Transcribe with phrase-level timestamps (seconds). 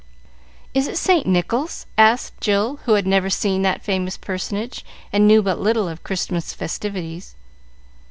[0.73, 1.27] "Is it St.
[1.27, 6.03] Nicholas?" asked Jill, who had never seen that famous personage, and knew but little of
[6.03, 7.35] Christmas festivities.